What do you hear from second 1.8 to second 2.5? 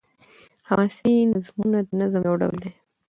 د نظم يو